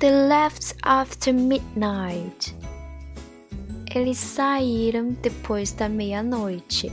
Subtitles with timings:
[0.00, 2.54] They left after midnight.
[3.94, 6.90] Eles saíram depois da meia-noite.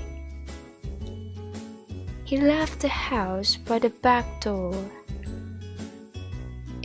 [2.26, 4.76] He left the house by the back door.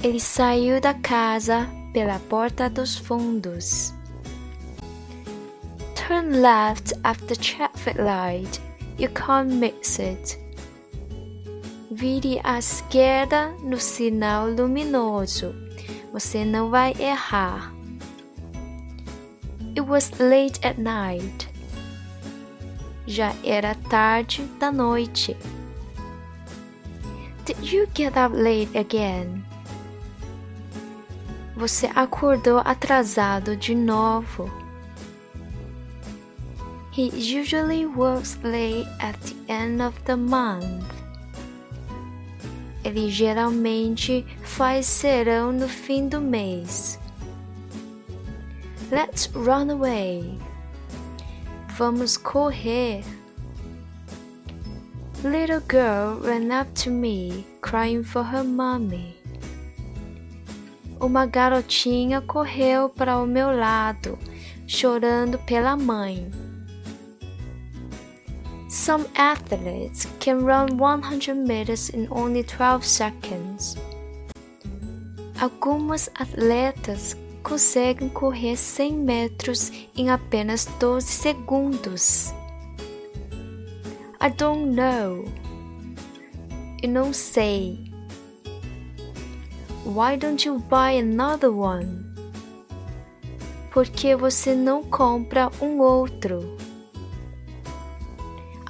[0.00, 3.92] Ele saiu da casa pela porta dos fundos.
[5.96, 8.60] Turn left after traffic light.
[8.96, 10.38] You can't miss it.
[11.90, 15.61] Vire à esquerda no sinal luminoso.
[16.12, 17.72] Você não vai errar.
[19.70, 21.48] It was late at night.
[23.06, 25.34] Já era tarde da noite.
[27.46, 29.42] Did you get up late again?
[31.56, 34.50] Você acordou atrasado de novo.
[36.92, 40.91] He usually works late at the end of the month.
[42.84, 46.98] Ele geralmente faz serão no fim do mês.
[48.90, 50.38] Let's run away.
[51.76, 53.02] Vamos correr.
[55.24, 59.16] Little girl ran up to me, crying for her mommy.
[61.00, 64.18] Uma garotinha correu para o meu lado,
[64.66, 66.30] chorando pela mãe.
[68.82, 73.76] Some athletes can run 100 meters in only 12 seconds.
[75.40, 82.34] Algumas atletas conseguem correr 100 metros em apenas 12 segundos.
[84.20, 85.26] I don't know.
[86.82, 87.78] Eu não sei.
[89.84, 92.04] Why don't you buy another one?
[93.70, 96.61] Por que você não compra um outro?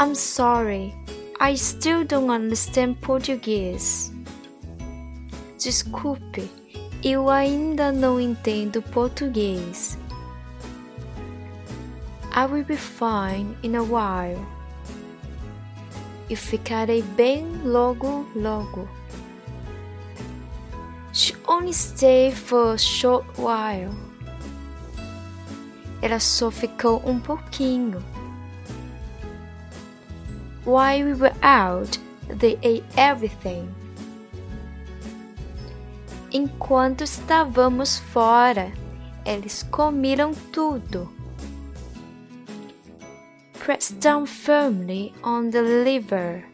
[0.02, 0.92] I'm sorry,
[1.38, 4.10] I still don't understand Português.
[5.56, 6.50] Desculpe,
[7.04, 9.96] eu ainda não entendo português.
[12.34, 14.44] I will be fine in a while.
[16.28, 18.88] E ficarei bem logo, logo.
[21.12, 23.94] She only stayed for a short while.
[26.02, 28.02] Ela só ficou um pouquinho.
[30.64, 33.74] While we were out, they ate everything.
[36.32, 38.72] Enquanto estávamos fora,
[39.24, 41.08] eles comeram tudo.
[43.58, 46.44] Press down firmly on the lever.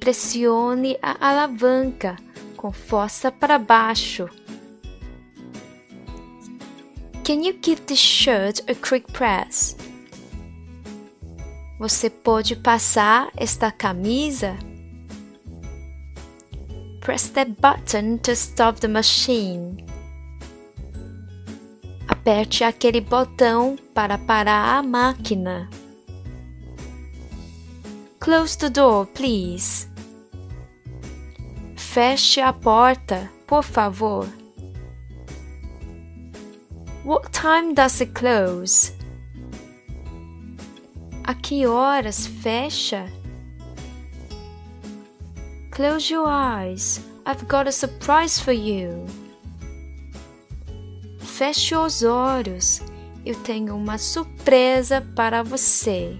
[0.00, 2.16] Pressione a alavanca
[2.56, 4.28] com força para baixo.
[7.24, 9.76] Can you give this shirt a quick press?
[11.80, 14.54] Você pode passar esta camisa?
[17.00, 19.82] Press that button to stop the machine.
[22.06, 25.70] Aperte aquele botão para parar a máquina.
[28.18, 29.88] Close the door, please.
[31.76, 34.28] Feche a porta, por favor.
[37.06, 38.99] What time does it close?
[41.23, 43.09] A que horas fecha?
[45.71, 47.01] Close your eyes.
[47.25, 49.05] I've got a surprise for you.
[51.19, 52.81] Feche os olhos.
[53.25, 56.15] Eu tenho uma surpresa para você.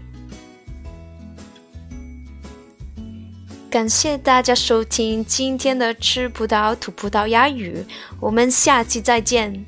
[3.70, 7.86] 感谢大家收听今天的吃葡萄吐葡萄牙语，
[8.20, 9.66] 我们下期再见。